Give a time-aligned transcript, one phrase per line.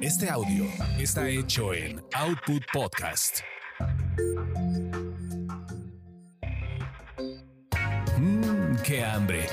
[0.00, 0.64] Este audio
[1.00, 3.40] está hecho en Output Podcast.
[8.16, 9.46] Mmm, qué hambre.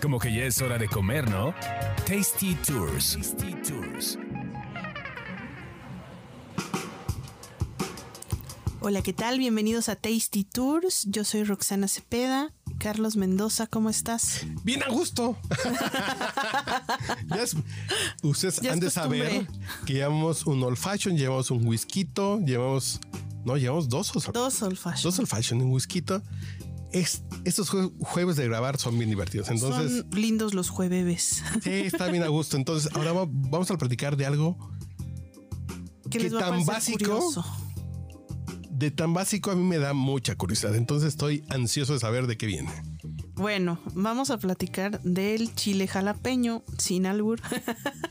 [0.00, 1.54] Como que ya es hora de comer, ¿no?
[2.06, 3.14] Tasty Tours.
[3.14, 4.18] Tasty Tours.
[8.80, 9.38] Hola, ¿qué tal?
[9.38, 11.04] Bienvenidos a Tasty Tours.
[11.10, 12.54] Yo soy Roxana Cepeda.
[12.80, 14.46] Carlos Mendoza, ¿cómo estás?
[14.64, 15.36] Bien a gusto.
[17.28, 17.54] Ya es-
[18.22, 19.46] ustedes Ya han de saber
[19.86, 22.08] que llevamos un old fashion, llevamos un whisky,
[22.44, 22.98] llevamos,
[23.44, 25.02] no, llevamos dos, old- Dos old fashion.
[25.02, 26.02] dos old fashion, un whisky.
[26.92, 29.48] Es, estos jue- jueves de grabar son bien divertidos.
[29.50, 31.42] Entonces, Son lindos los jueves.
[31.62, 32.56] sí, está bien a gusto.
[32.56, 34.56] Entonces, ahora va- vamos a platicar de algo
[36.10, 36.98] ¿Qué ¿Qué les va a tan básico?
[36.98, 37.44] curioso?
[38.80, 39.50] De tan básico.
[39.50, 40.74] A mí me da mucha curiosidad.
[40.74, 42.70] Entonces, estoy ansioso de saber de qué viene.
[43.34, 47.40] Bueno, vamos a platicar del chile jalapeño sin albur.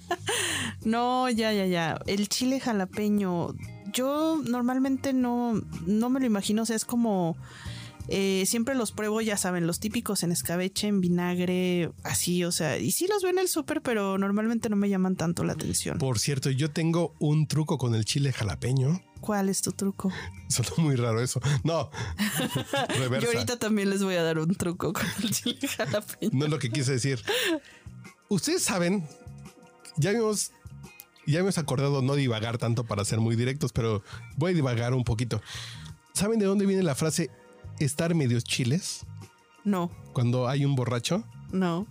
[0.86, 2.00] no, ya, ya, ya.
[2.05, 3.55] El chile jalapeño,
[3.91, 6.62] yo normalmente no, no me lo imagino.
[6.62, 7.36] O sea, es como
[8.12, 12.77] eh, siempre los pruebo, ya saben, los típicos en escabeche, en vinagre, así, o sea,
[12.77, 15.99] y sí los veo en el súper, pero normalmente no me llaman tanto la atención.
[15.99, 19.02] Por cierto, yo tengo un truco con el chile jalapeño.
[19.21, 20.12] ¿Cuál es tu truco?
[20.49, 21.40] Sonó muy raro eso.
[21.63, 21.91] No,
[22.98, 23.27] reversa.
[23.27, 26.32] Yo ahorita también les voy a dar un truco con el chile jalapeño.
[26.34, 27.21] No es lo que quise decir.
[28.27, 29.07] Ustedes saben,
[29.98, 30.52] ya hemos,
[31.27, 34.04] ya hemos acordado no divagar tanto para ser muy directos, pero
[34.35, 35.41] voy a divagar un poquito.
[36.13, 37.30] ¿Saben de dónde viene la frase
[37.80, 39.05] estar medios chiles?
[39.63, 41.24] No, Cuando hay un borracho.
[41.52, 41.86] no.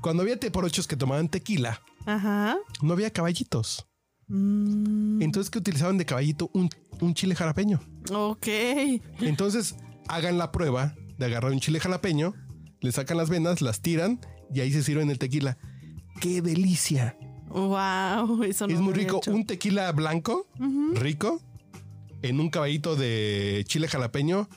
[0.00, 2.56] Cuando había teporochos que tomaban tequila, Ajá.
[2.80, 3.86] no había caballitos.
[4.28, 6.50] Mm, Entonces, que utilizaban de caballito?
[6.54, 7.80] Un, un chile jalapeño.
[8.10, 8.46] ok.
[9.20, 9.74] Entonces,
[10.08, 12.32] hagan la prueba de agarrar un chile jalapeño,
[12.80, 14.20] le sacan las venas, las tiran
[14.54, 15.58] y ahí se sirven el tequila.
[16.20, 17.18] ¡Qué delicia!
[17.48, 19.18] Wow, eso no es muy rico.
[19.18, 19.32] hecho.
[19.32, 20.46] Un tequila blanco,
[20.94, 21.42] rico,
[22.22, 24.48] en un caballito de chile jalapeño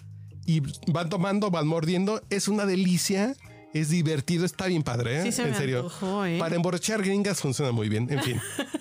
[0.45, 0.61] y
[0.91, 2.21] van tomando, van mordiendo.
[2.29, 3.35] Es una delicia.
[3.73, 5.23] Es divertido, está bien padre, ¿eh?
[5.23, 5.77] Sí se en me serio.
[5.79, 6.37] antojó, ¿eh?
[6.37, 8.07] Para emborrachar gringas funciona muy bien.
[8.11, 8.39] En fin,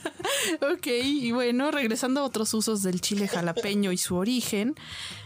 [0.60, 4.74] Ok, y bueno, regresando a otros usos del chile jalapeño y su origen,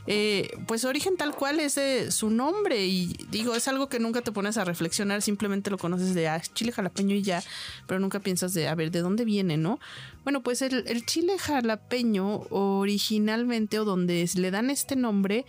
[0.07, 3.99] eh, pues su origen tal cual es de su nombre y digo, es algo que
[3.99, 7.43] nunca te pones a reflexionar, simplemente lo conoces de ah, chile jalapeño y ya,
[7.87, 9.81] pero nunca piensas de, a ver, ¿de dónde viene, no?
[10.23, 15.45] Bueno, pues el, el chile jalapeño originalmente o donde le dan este nombre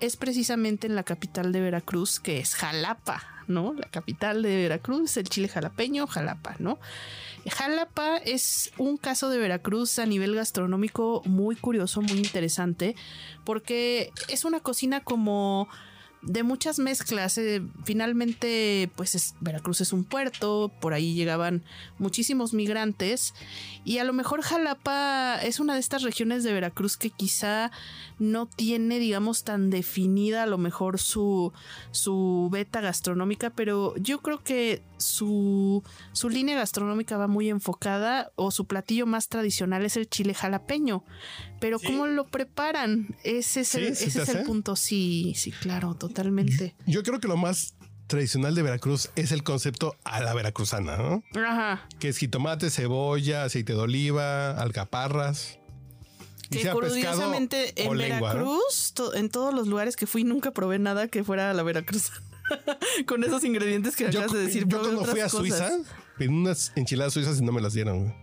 [0.00, 3.74] es precisamente en la capital de Veracruz, que es Jalapa, ¿no?
[3.74, 6.78] La capital de Veracruz, el chile jalapeño, Jalapa, ¿no?
[7.50, 12.96] Jalapa es un caso de Veracruz a nivel gastronómico muy curioso, muy interesante,
[13.44, 15.68] porque es una cocina como
[16.26, 17.38] de muchas mezclas.
[17.38, 21.64] eh, finalmente, pues es- Veracruz es un puerto, por ahí llegaban
[21.98, 23.34] muchísimos migrantes
[23.84, 27.70] y a lo mejor Jalapa es una de estas regiones de Veracruz que quizá
[28.18, 31.52] no tiene, digamos, tan definida a lo mejor su,
[31.92, 35.82] su beta gastronómica, pero yo creo que su,
[36.12, 41.04] su línea gastronómica va muy enfocada o su platillo más tradicional es el chile jalapeño.
[41.60, 43.16] Pero ¿cómo lo preparan?
[43.24, 44.76] Ese es, el, ¿Sí ese es el punto.
[44.76, 46.15] Sí, sí, claro, totalmente.
[46.86, 47.74] Yo creo que lo más
[48.06, 51.22] tradicional de Veracruz es el concepto a la veracruzana, ¿no?
[51.34, 51.86] Ajá.
[51.98, 55.58] Que es jitomate, cebolla, aceite de oliva, alcaparras.
[56.48, 58.40] Y Que sea pescado curiosamente o en lengua, ¿no?
[58.44, 61.64] Veracruz, to- en todos los lugares que fui, nunca probé nada que fuera a la
[61.64, 62.12] Veracruz.
[63.06, 64.66] Con esos ingredientes que Yo, acabas de decir.
[64.68, 65.40] yo cuando fui a cosas.
[65.40, 65.70] Suiza,
[66.18, 68.04] pedí unas enchiladas suizas y no me las dieron.
[68.04, 68.14] güey.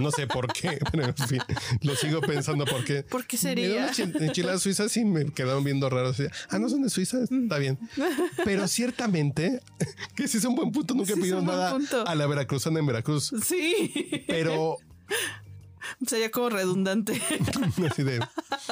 [0.00, 1.40] No sé por qué, pero en fin,
[1.82, 3.02] lo sigo pensando por qué.
[3.04, 3.84] ¿Por qué Me sería?
[3.84, 6.16] unas enchi- enchiladas suizas y me quedaron viendo raros.
[6.50, 7.78] Ah, no son de Suiza, está bien.
[8.44, 9.60] Pero ciertamente,
[10.16, 12.80] que sí es un buen punto, nunca he Sí, es pedido nada a la veracruzana
[12.80, 13.32] en Veracruz.
[13.44, 14.24] Sí.
[14.26, 14.76] Pero
[16.06, 17.20] Sería como redundante.
[17.90, 18.18] así de,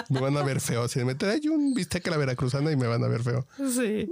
[0.09, 0.83] me van a ver feo.
[0.85, 3.47] Así de, me trae un bistec a la veracruzana y me van a ver feo.
[3.71, 4.09] sí.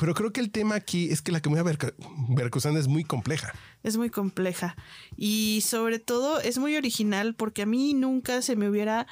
[0.00, 3.52] Pero creo que el tema aquí es que la comida veracruzana es muy compleja.
[3.82, 4.74] Es muy compleja.
[5.14, 9.06] Y sobre todo es muy original porque a mí nunca se me hubiera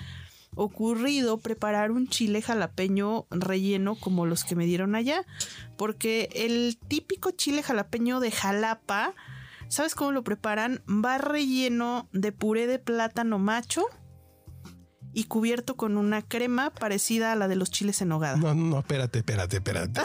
[0.54, 5.26] ocurrido preparar un chile jalapeño relleno como los que me dieron allá.
[5.76, 9.12] Porque el típico chile jalapeño de Jalapa,
[9.68, 10.80] ¿sabes cómo lo preparan?
[10.88, 13.84] Va relleno de puré de plátano macho
[15.12, 18.36] y cubierto con una crema parecida a la de los chiles en nogada.
[18.36, 20.00] No, no, no, espérate, espérate, espérate.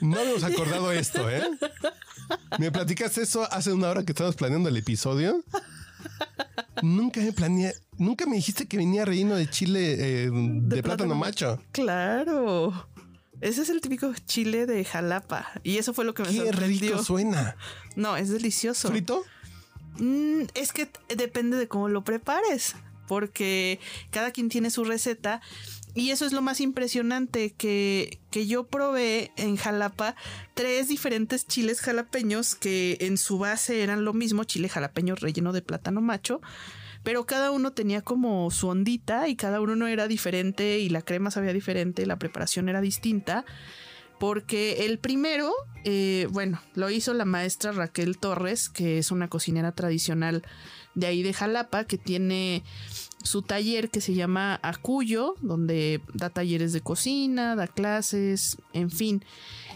[0.00, 1.42] No habíamos acordado esto, ¿eh?
[2.58, 5.42] Me platicaste eso hace una hora que estábamos planeando el episodio.
[6.82, 11.62] Nunca me planeé, nunca me dijiste que venía relleno de chile eh, de, plátano macho.
[11.72, 12.88] Claro.
[13.40, 15.48] Ese es el típico chile de Jalapa.
[15.62, 16.90] Y eso fue lo que me Qué sorprendió.
[16.90, 17.56] rico suena.
[17.94, 18.88] No, es delicioso.
[18.88, 19.24] ¿Frito?
[19.98, 23.80] Mm, es que depende de cómo lo prepares, porque
[24.10, 25.40] cada quien tiene su receta.
[25.94, 30.14] Y eso es lo más impresionante, que, que yo probé en Jalapa
[30.52, 35.62] tres diferentes chiles jalapeños que en su base eran lo mismo, chile jalapeño relleno de
[35.62, 36.42] plátano macho,
[37.02, 41.00] pero cada uno tenía como su ondita y cada uno no era diferente y la
[41.00, 43.46] crema sabía diferente, la preparación era distinta
[44.18, 45.52] porque el primero,
[45.84, 50.42] eh, bueno, lo hizo la maestra Raquel Torres, que es una cocinera tradicional
[50.96, 52.64] de ahí de Jalapa, que tiene
[53.22, 59.24] su taller que se llama Acuyo, donde da talleres de cocina, da clases, en fin.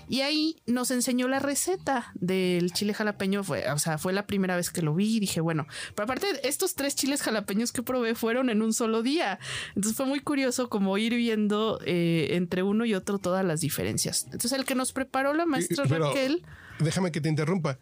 [0.08, 3.44] Y ahí nos enseñó la receta del chile jalapeño.
[3.44, 6.26] Fue, o sea, fue la primera vez que lo vi y dije, bueno, pero aparte
[6.48, 9.38] estos tres chiles jalapeños que probé fueron en un solo día.
[9.76, 14.24] Entonces fue muy curioso como ir viendo eh, entre uno y otro todas las diferencias.
[14.24, 16.44] Entonces el que nos preparó la maestra Raquel.
[16.80, 17.78] Déjame que te interrumpa.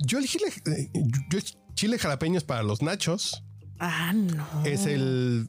[0.00, 0.90] Yo el chile, eh,
[1.30, 1.38] yo
[1.74, 3.42] chile jalapeños para los nachos.
[3.78, 4.64] Ah, no.
[4.64, 5.48] Es el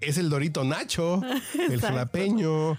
[0.00, 1.20] es el Dorito Nacho,
[1.70, 2.78] el jalapeño.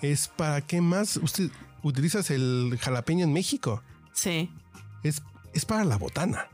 [0.00, 1.16] Es para qué más?
[1.16, 1.50] Usted
[1.82, 3.82] utilizas el jalapeño en México.
[4.12, 4.50] Sí.
[5.02, 5.22] Es,
[5.54, 6.48] es para la botana.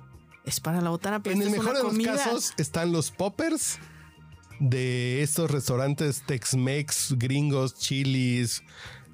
[0.45, 3.79] Es para la botana, pero en el mejor de los casos están los poppers
[4.61, 8.63] de estos restaurantes Tex-Mex, gringos, chilis,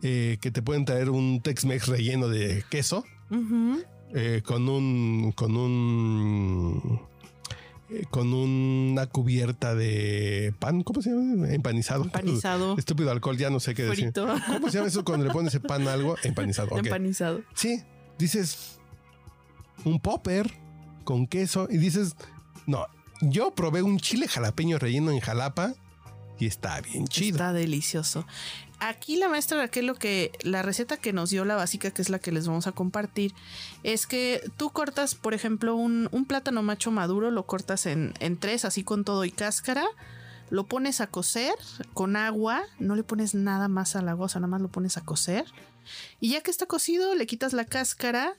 [0.02, 3.04] eh, que te pueden traer un Tex-Mex relleno de queso
[4.14, 7.00] eh, con un con un
[7.90, 11.52] eh, con una cubierta de pan, ¿cómo se llama?
[11.52, 12.04] Empanizado.
[12.04, 12.74] Empanizado.
[12.78, 14.12] Estúpido alcohol, ya no sé qué decir.
[14.12, 16.16] ¿Cómo se llama eso cuando le pones ese pan a algo?
[16.22, 16.78] Empanizado.
[16.78, 17.42] Empanizado.
[17.54, 17.82] Sí,
[18.16, 18.78] dices
[19.84, 20.50] un popper
[21.02, 22.14] con queso y dices,
[22.66, 22.86] no,
[23.20, 25.74] yo probé un chile jalapeño relleno en Jalapa
[26.38, 27.36] y está bien chido.
[27.36, 28.26] Está delicioso.
[28.80, 32.10] Aquí la maestra Raquel lo que la receta que nos dio la básica, que es
[32.10, 33.32] la que les vamos a compartir,
[33.82, 38.64] es que tú cortas, por ejemplo, un, plátano macho maduro, lo cortas en, en tres,
[38.64, 39.84] así con todo y cáscara,
[40.50, 41.54] lo pones a cocer
[41.94, 44.96] con agua, no le pones nada más al agua, o sea, nada más lo pones
[44.96, 45.46] a cocer.
[46.20, 48.34] Y ya que está cocido, le quitas la cáscara,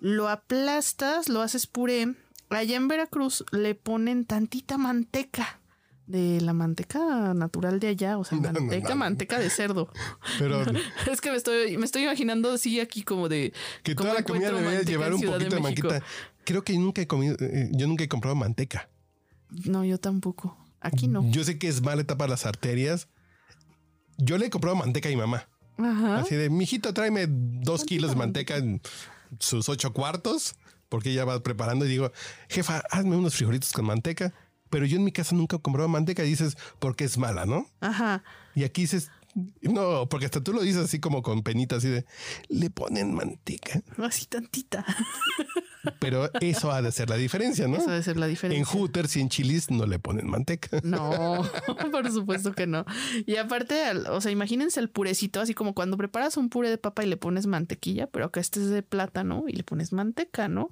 [0.00, 2.14] lo aplastas, lo haces puré.
[2.50, 5.61] Allá en Veracruz le ponen tantita manteca
[6.06, 9.90] de la manteca natural de allá, o sea, manteca, manteca de cerdo.
[10.38, 10.62] Pero
[11.10, 13.52] es que me estoy, me estoy imaginando así aquí como de
[13.82, 16.02] que toda la comida debería llevar un poquito de, manteca.
[16.44, 18.88] Creo que nunca he comido, eh, yo nunca he comprado manteca.
[19.66, 20.56] No, yo tampoco.
[20.80, 21.24] Aquí no.
[21.30, 23.08] Yo sé que es mala etapa las arterias.
[24.18, 25.48] Yo le he comprado manteca a mi mamá.
[25.78, 26.18] Ajá.
[26.18, 28.80] Así de, mijito, tráeme dos kilos de manteca en
[29.38, 30.56] sus ocho cuartos,
[30.88, 32.12] porque ella va preparando y digo,
[32.48, 34.34] jefa, hazme unos frijolitos con manteca
[34.72, 37.66] pero yo en mi casa nunca he comprado manteca y dices, porque es mala, ¿no?
[37.82, 38.24] Ajá.
[38.54, 39.10] Y aquí dices,
[39.60, 42.06] no, porque hasta tú lo dices así como con penita, así de,
[42.48, 43.82] le ponen manteca.
[43.98, 44.86] Así tantita.
[45.98, 47.76] Pero eso ha de ser la diferencia, ¿no?
[47.76, 48.58] Eso ha de ser la diferencia.
[48.58, 50.80] En Hooters y en Chilis no le ponen manteca.
[50.84, 51.42] No,
[51.92, 52.86] por supuesto que no.
[53.26, 57.04] Y aparte, o sea, imagínense el purecito, así como cuando preparas un puré de papa
[57.04, 60.70] y le pones mantequilla, pero acá este es de plátano y le pones manteca, ¿no?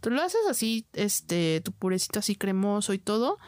[0.00, 3.38] Tú lo haces así, este, tu purecito así cremoso y todo.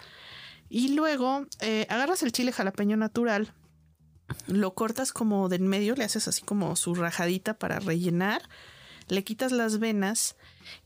[0.69, 3.53] Y luego eh, agarras el chile jalapeño natural,
[4.47, 8.43] lo cortas como de en medio, le haces así como su rajadita para rellenar,
[9.09, 10.37] le quitas las venas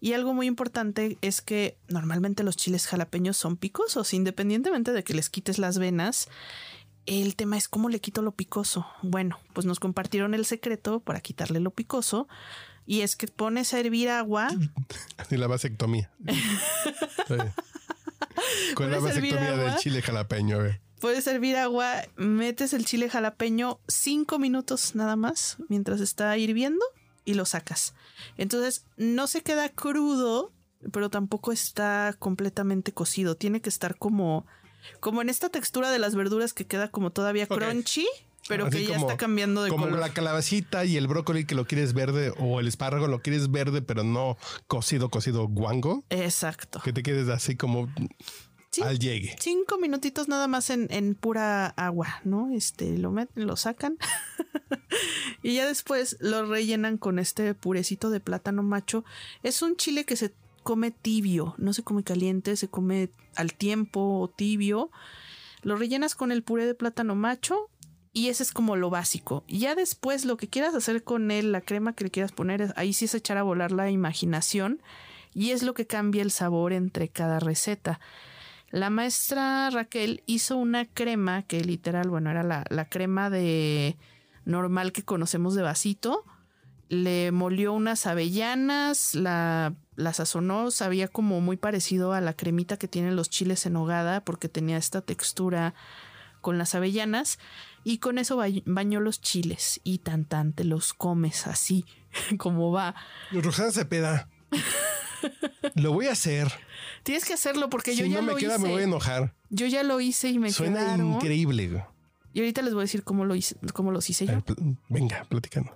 [0.01, 5.15] y algo muy importante es que normalmente los chiles jalapeños son picosos, independientemente de que
[5.15, 6.29] les quites las venas.
[7.05, 8.87] El tema es cómo le quito lo picoso.
[9.03, 12.29] Bueno, pues nos compartieron el secreto para quitarle lo picoso
[12.87, 14.49] y es que pones a hervir agua.
[15.31, 16.11] Y la vasectomía.
[18.75, 20.59] Con la vasectomía del chile jalapeño.
[21.01, 26.85] Puedes hervir agua, metes el chile jalapeño cinco minutos nada más mientras está hirviendo
[27.25, 27.95] y lo sacas.
[28.37, 30.53] Entonces no se queda crudo,
[30.93, 33.37] pero tampoco está completamente cocido.
[33.37, 34.47] Tiene que estar como,
[35.01, 38.07] como en esta textura de las verduras que queda como todavía crunchy
[38.49, 39.99] pero que ya está cambiando de como color.
[39.99, 43.51] Como la calabacita y el brócoli que lo quieres verde o el espárrago lo quieres
[43.51, 46.05] verde, pero no cocido, cocido guango.
[46.11, 46.81] Exacto.
[46.83, 47.89] Que te quedes así como
[48.81, 49.37] al llegue.
[49.39, 52.51] Cinco minutitos nada más en, en pura agua, ¿no?
[52.53, 53.99] Este, lo meten, lo sacan
[55.43, 59.05] y ya después lo rellenan con este purecito de plátano macho.
[59.43, 60.33] Es un chile que se
[60.63, 64.91] come tibio, no se come caliente, se come al tiempo o tibio.
[65.63, 67.69] Lo rellenas con el puré de plátano macho,
[68.13, 69.45] y ese es como lo básico.
[69.49, 72.93] Ya después lo que quieras hacer con él, la crema que le quieras poner, ahí
[72.93, 74.83] sí es echar a volar la imaginación
[75.35, 78.01] y es lo que cambia el sabor entre cada receta.
[78.71, 83.97] La maestra Raquel hizo una crema que literal, bueno, era la, la crema de
[84.45, 86.25] normal que conocemos de vasito.
[86.89, 92.89] Le molió unas avellanas, la la sazonó, sabía como muy parecido a la cremita que
[92.89, 95.75] tienen los chiles en hogada porque tenía esta textura
[96.43, 97.39] con las avellanas
[97.85, 101.87] y con eso ba- bañó los chiles y tan tan te los comes así
[102.39, 102.95] como va.
[103.33, 104.29] Roxana Cepeda.
[105.77, 106.53] Lo voy a hacer.
[107.05, 108.63] Tienes que hacerlo porque yo ya no me lo queda, hice.
[108.65, 109.35] me voy a enojar.
[109.51, 111.13] Yo ya lo hice y me Suena quedaron.
[111.15, 111.85] increíble.
[112.35, 114.43] Y ahorita les voy a decir cómo lo hice, cómo los hice yo.
[114.89, 115.71] Venga, platícanos.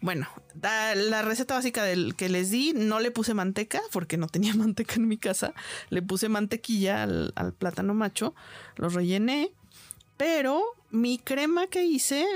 [0.00, 0.26] Bueno,
[0.62, 4.94] la receta básica del que les di, no le puse manteca porque no tenía manteca
[4.94, 5.52] en mi casa.
[5.90, 8.34] Le puse mantequilla al, al plátano macho,
[8.76, 9.52] lo rellené,
[10.18, 10.60] pero
[10.90, 12.26] mi crema que hice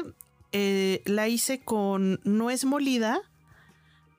[0.52, 3.20] eh, la hice con nuez molida,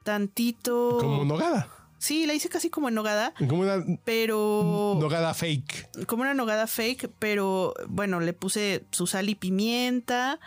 [0.04, 0.98] tantito.
[1.00, 1.68] Como nogada.
[1.98, 6.06] Sí, la hice casi como en nogada, Como una pero nogada fake.
[6.06, 10.38] como una nogada fake, pero bueno, le puse su sal y pimienta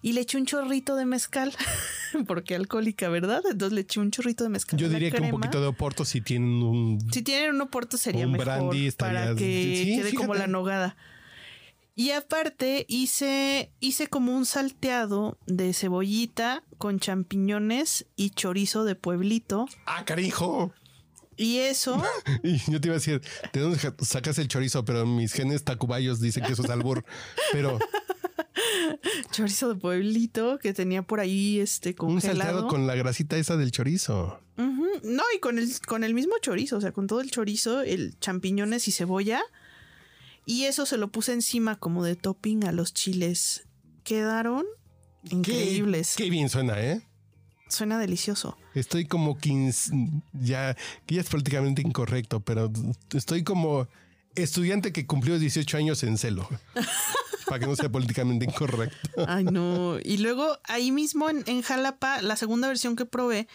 [0.00, 1.52] y le eché un chorrito de mezcal,
[2.26, 3.42] porque alcohólica, ¿verdad?
[3.50, 4.78] Entonces le eché un chorrito de mezcal.
[4.80, 6.98] Yo diría que un poquito de oporto si tienen un.
[7.12, 10.46] Si tienen un oporto sería Un mejor brandy estaría- para que sí, quede como la
[10.46, 10.96] nogada.
[11.98, 19.66] Y aparte hice, hice como un salteado de cebollita con champiñones y chorizo de pueblito.
[19.84, 20.72] ¡Ah, carijo!
[21.36, 22.00] Y eso,
[22.44, 23.20] Y yo te iba a decir,
[23.52, 24.84] ¿de dónde sacas el chorizo?
[24.84, 27.04] Pero mis genes tacubayos dicen que eso es albur.
[27.50, 27.80] Pero
[29.32, 32.38] chorizo de pueblito que tenía por ahí este un congelado.
[32.38, 34.40] salteado con la grasita esa del chorizo.
[34.56, 38.16] No, y con el, con el mismo chorizo, o sea, con todo el chorizo, el
[38.20, 39.42] champiñones y cebolla.
[40.48, 43.68] Y eso se lo puse encima como de topping a los chiles.
[44.02, 44.64] Quedaron
[45.24, 46.14] increíbles.
[46.16, 47.06] Qué, qué bien suena, ¿eh?
[47.68, 48.56] Suena delicioso.
[48.74, 49.92] Estoy como 15,
[50.32, 50.74] ya,
[51.04, 52.72] que ya es prácticamente incorrecto, pero
[53.12, 53.88] estoy como
[54.36, 56.48] estudiante que cumplió 18 años en celo.
[57.46, 59.26] para que no sea políticamente incorrecto.
[59.26, 59.98] Ay, no.
[60.02, 63.48] Y luego ahí mismo en, en Jalapa, la segunda versión que probé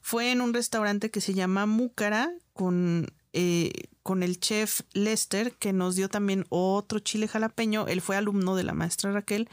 [0.00, 5.74] fue en un restaurante que se llama Múcara con, eh, con el chef Lester, que
[5.74, 7.86] nos dio también otro chile jalapeño.
[7.86, 9.50] Él fue alumno de la maestra Raquel.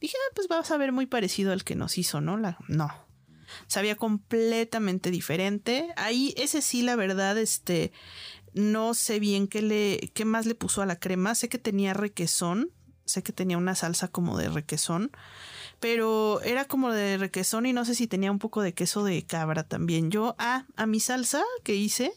[0.00, 2.36] Dije, ah, pues va a saber muy parecido al que nos hizo, ¿no?
[2.36, 2.90] La, no.
[3.68, 5.92] Sabía completamente diferente.
[5.96, 7.92] Ahí, ese sí, la verdad, este,
[8.52, 11.36] no sé bien qué le, qué más le puso a la crema.
[11.36, 12.72] Sé que tenía requesón.
[13.04, 15.12] Sé que tenía una salsa como de requesón.
[15.78, 19.24] Pero era como de requesón y no sé si tenía un poco de queso de
[19.24, 20.10] cabra también.
[20.10, 22.12] Yo, ah, a mi salsa que hice,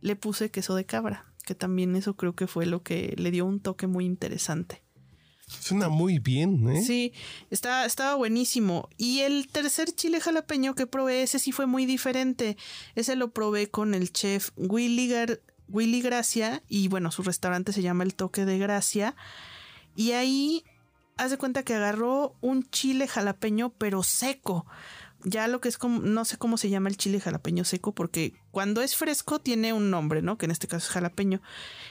[0.00, 1.26] le puse queso de cabra.
[1.44, 4.82] Que también eso creo que fue lo que le dio un toque muy interesante.
[5.46, 6.82] Suena muy bien, ¿eh?
[6.82, 7.12] Sí,
[7.50, 8.88] estaba, estaba buenísimo.
[8.96, 12.56] Y el tercer chile jalapeño que probé, ese sí fue muy diferente.
[12.96, 16.64] Ese lo probé con el chef Willy, Gar- Willy Gracia.
[16.68, 19.14] Y bueno, su restaurante se llama El Toque de Gracia.
[19.94, 20.64] Y ahí,
[21.16, 24.66] haz de cuenta que agarró un chile jalapeño, pero seco.
[25.28, 28.32] Ya lo que es como, no sé cómo se llama el chile jalapeño seco, porque
[28.52, 30.38] cuando es fresco tiene un nombre, ¿no?
[30.38, 31.42] Que en este caso es jalapeño.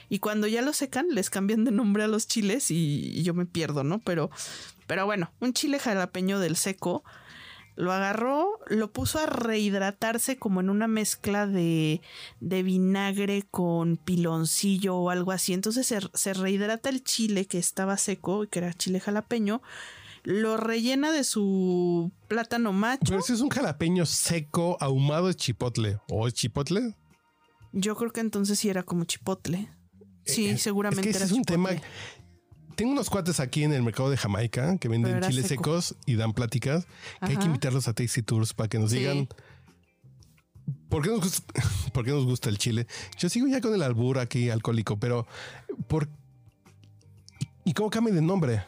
[0.08, 3.44] Y cuando ya lo secan, les cambian de nombre a los chiles y, yo me
[3.44, 3.98] pierdo, ¿no?
[3.98, 4.30] Pero,
[4.86, 7.04] pero bueno, un chile jalapeño del seco
[7.74, 12.00] lo agarró, lo puso a rehidratarse como en una mezcla de,
[12.40, 15.52] de vinagre con piloncillo o algo así.
[15.52, 19.60] Entonces se, se rehidrata el chile que estaba seco y que era chile jalapeño,
[20.26, 23.04] lo rellena de su plátano macho.
[23.06, 26.00] Pero si es un jalapeño seco, ahumado, es chipotle.
[26.10, 26.96] ¿O es chipotle?
[27.72, 29.70] Yo creo que entonces sí era como chipotle.
[30.24, 31.70] Sí, Eh, seguramente Es que ese era es un tema.
[32.74, 35.80] Tengo unos cuates aquí en el mercado de Jamaica que venden chiles seco.
[35.80, 36.86] secos y dan pláticas.
[37.20, 38.98] Que hay que invitarlos a Tasty Tours para que nos Sí.
[38.98, 39.28] digan
[40.88, 41.44] por qué, nos gusta,
[41.94, 42.88] por qué nos gusta el chile.
[43.16, 45.26] Yo sigo ya con el albur aquí alcohólico, pero
[45.86, 46.08] por
[47.64, 48.64] ¿y cómo cambia de nombre?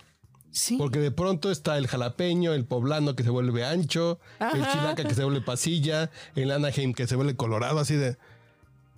[0.50, 0.76] Sí.
[0.76, 5.14] Porque de pronto está el jalapeño, el poblano que se vuelve ancho, el chilaca que
[5.14, 8.16] se vuelve pasilla, el Anaheim que se vuelve colorado, así de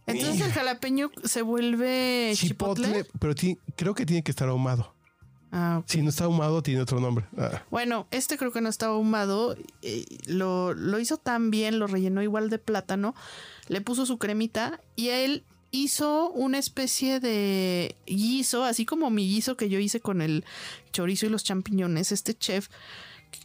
[0.07, 2.87] Entonces el jalapeño se vuelve chipotle.
[2.87, 3.35] chipotle, pero
[3.76, 4.95] creo que tiene que estar ahumado.
[5.52, 5.83] Ah.
[5.87, 7.26] Si no está ahumado, tiene otro nombre.
[7.37, 7.62] Ah.
[7.71, 9.57] Bueno, este creo que no estaba ahumado.
[9.83, 13.14] eh, Lo, lo hizo tan bien, lo rellenó igual de plátano.
[13.66, 19.56] Le puso su cremita y él hizo una especie de guiso, así como mi guiso
[19.56, 20.44] que yo hice con el
[20.92, 22.12] chorizo y los champiñones.
[22.12, 22.68] Este chef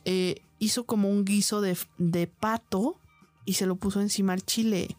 [0.06, 3.00] eh, hizo como un guiso de, de pato
[3.46, 4.96] y se lo puso encima al chile.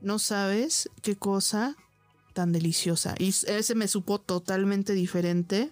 [0.00, 1.76] No sabes qué cosa
[2.32, 3.14] tan deliciosa.
[3.18, 5.70] Y ese me supo totalmente diferente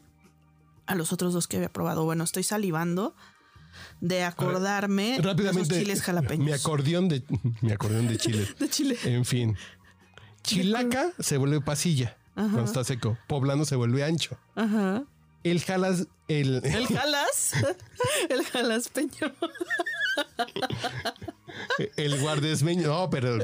[0.87, 2.04] a los otros dos que había probado.
[2.04, 3.14] Bueno, estoy salivando
[4.00, 6.44] de acordarme de esos Rápidamente, chiles jalapeños.
[6.44, 7.23] mi acordeón de
[7.61, 8.47] mi acordeón de chile.
[8.59, 8.99] de chile.
[9.04, 9.56] En fin.
[10.42, 13.18] Chilaca se vuelve pasilla cuando está seco.
[13.26, 14.38] Poblano se vuelve ancho.
[14.54, 15.04] Ajá.
[15.42, 17.52] El jalas, el, El jalas.
[18.28, 19.35] El jalaspeño.
[21.97, 22.88] El guardesmeño.
[22.88, 23.38] No, pero.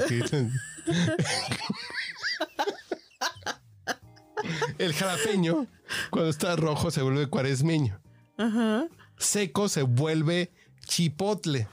[4.77, 5.67] El jalapeño,
[6.11, 7.99] cuando está rojo, se vuelve cuaresmeño.
[8.37, 8.85] Ajá.
[9.17, 10.51] Seco se vuelve
[10.85, 11.67] chipotle,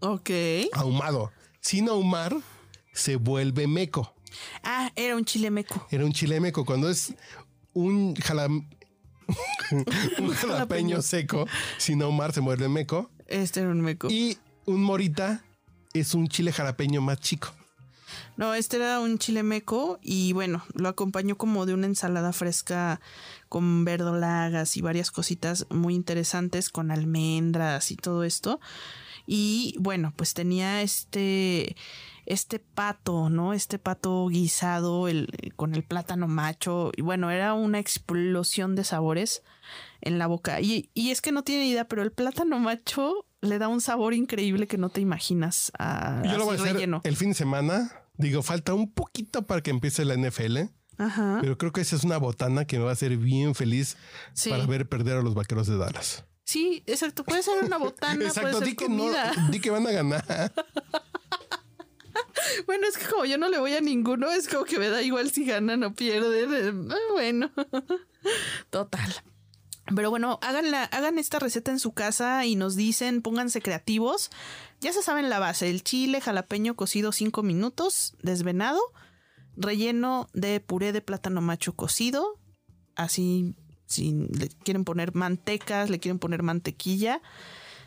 [0.00, 0.30] Ok.
[0.74, 1.32] ahumado.
[1.60, 2.36] Sin ahumar,
[2.92, 4.14] se vuelve meco.
[4.62, 5.86] Ah, era un chile meco.
[5.90, 6.64] Era un chile meco.
[6.64, 7.14] Cuando es
[7.72, 8.66] un jalam-
[10.18, 11.46] un jalapeño seco,
[11.78, 13.10] sin ahumar, se vuelve meco.
[13.26, 14.08] Este era un meco.
[14.10, 15.42] Y un morita
[15.94, 17.48] es un chile jalapeño más chico.
[18.36, 23.00] No, este era un chile meco y bueno, lo acompañó como de una ensalada fresca
[23.48, 28.58] con verdolagas y varias cositas muy interesantes con almendras y todo esto.
[29.26, 31.76] Y bueno, pues tenía este
[32.26, 33.52] este pato, ¿no?
[33.52, 36.92] Este pato guisado el, con el plátano macho.
[36.96, 39.42] Y bueno, era una explosión de sabores
[40.00, 40.60] en la boca.
[40.60, 44.14] Y, y es que no tiene idea, pero el plátano macho le da un sabor
[44.14, 47.00] increíble que no te imaginas a, Yo lo voy a hacer relleno.
[47.04, 47.90] el fin de semana.
[48.16, 50.58] Digo, falta un poquito para que empiece la NFL.
[50.98, 51.38] Ajá.
[51.40, 53.96] Pero creo que esa es una botana que me va a hacer bien feliz
[54.34, 54.50] Sí.
[54.50, 56.24] para ver perder a los vaqueros de Dallas.
[56.44, 57.24] Sí, exacto.
[57.24, 59.06] Puede ser una botana, Exacto, puede di ser que, no,
[59.50, 60.52] di que van a ganar.
[62.66, 65.02] Bueno, es que como yo no le voy a ninguno, es como que me da
[65.02, 66.90] igual si ganan o pierden.
[66.90, 67.50] Ah, Bueno,
[68.70, 69.22] total.
[69.94, 74.30] Pero bueno, hagan, la, hagan esta receta en su casa y nos dicen, pónganse creativos.
[74.80, 78.80] Ya se saben la base, el chile jalapeño cocido 5 minutos, desvenado,
[79.56, 82.38] relleno de puré de plátano macho cocido,
[82.94, 83.54] así,
[83.86, 87.20] si le quieren poner mantecas, le quieren poner mantequilla,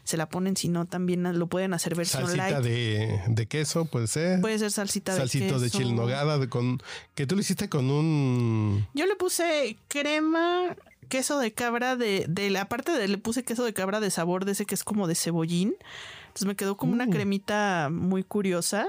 [0.06, 2.64] se la ponen, si no, también lo pueden hacer versión Salsita light.
[2.64, 4.40] de, de queso, puede ser.
[4.40, 5.80] Puede ser salsita de Salsito de queso.
[5.80, 6.80] chile nogada, de con,
[7.16, 8.88] que tú lo hiciste con un...
[8.94, 10.76] Yo le puse crema,
[11.10, 14.46] queso de cabra de, de la parte de le puse queso de cabra de sabor
[14.46, 15.76] de ese que es como de cebollín.
[16.28, 17.12] Entonces me quedó como una Mm.
[17.12, 18.88] cremita muy curiosa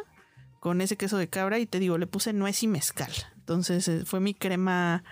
[0.60, 3.12] con ese queso de cabra y te digo, le puse nuez y mezcal.
[3.36, 5.02] Entonces eh, fue mi crema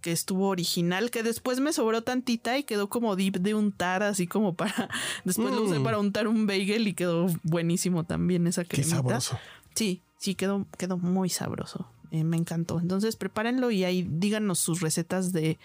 [0.00, 4.26] que estuvo original, que después me sobró tantita y quedó como dip de untar, así
[4.26, 4.88] como para...
[5.24, 5.84] Después lo usé Mm.
[5.84, 8.96] para untar un bagel y quedó buenísimo también esa Qué cremita.
[8.96, 9.38] sabroso.
[9.74, 11.86] Sí, sí, quedó, quedó muy sabroso.
[12.10, 12.80] Eh, me encantó.
[12.80, 15.58] Entonces prepárenlo y ahí díganos sus recetas de,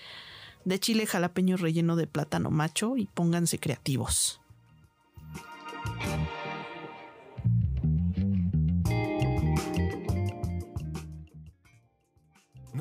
[0.64, 4.40] de chile jalapeño relleno de plátano macho y pónganse creativos.